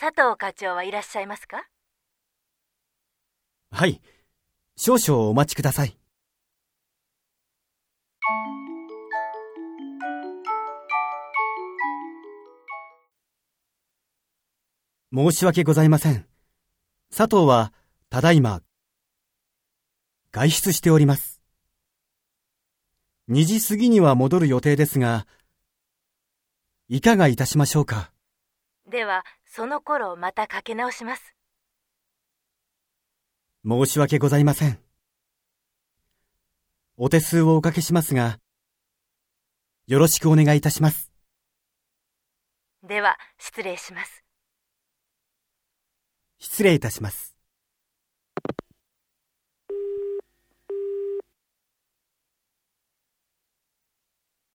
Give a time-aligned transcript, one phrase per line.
[0.00, 1.64] 佐藤課長はいらっしゃいますか？
[3.72, 4.00] はい。
[4.76, 5.98] 少々お待ちください。
[15.12, 16.28] 申し訳ございません。
[17.10, 17.72] 佐藤は、
[18.08, 18.62] ただいま、
[20.30, 21.42] 外出しております。
[23.30, 25.26] 2時過ぎには戻る予定ですが、
[26.88, 28.12] いかがいたしましょうか？
[28.88, 31.34] では、その頃またかけ直します。
[33.62, 34.78] 申し訳ございません。
[36.96, 38.38] お手数をおかけしますが、
[39.86, 41.12] よろしくお願いいたします。
[42.82, 44.24] では、失礼します。
[46.38, 47.37] 失礼いたします。